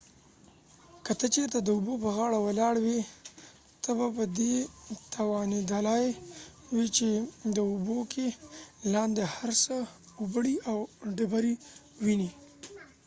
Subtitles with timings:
[1.05, 2.99] که ته چېرته د اوبو په غاړه ولاړ وي
[3.83, 4.55] ته به په دي
[5.15, 6.05] توانیدلای
[6.73, 7.09] وي چې
[7.55, 8.27] د اوبو کې
[8.93, 9.75] لاندې هر څه
[10.19, 10.77] اوبړۍ او
[11.17, 12.29] ډبری ووينی